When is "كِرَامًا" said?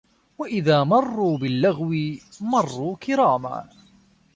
2.95-3.69